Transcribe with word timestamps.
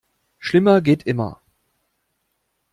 Schlimmer 0.39 0.81
geht 0.81 1.03
immer. 1.05 1.39